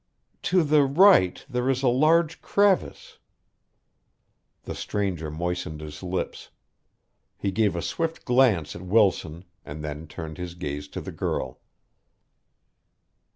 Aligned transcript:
"To 0.49 0.63
the 0.63 0.81
right 0.81 1.45
there 1.47 1.69
is 1.69 1.83
a 1.83 1.87
large 1.87 2.41
crevice." 2.41 3.19
The 4.63 4.73
stranger 4.73 5.29
moistened 5.29 5.79
his 5.79 6.01
lips. 6.01 6.49
He 7.37 7.51
gave 7.51 7.75
a 7.75 7.83
swift 7.83 8.25
glance 8.25 8.75
at 8.75 8.81
Wilson 8.81 9.45
and 9.63 9.83
then 9.83 10.07
turned 10.07 10.39
his 10.39 10.55
gaze 10.55 10.87
to 10.87 11.01
the 11.01 11.11
girl. 11.11 11.59